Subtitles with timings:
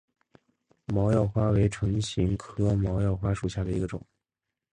[0.87, 4.03] 毛药花为唇形科毛药花属下的一个种。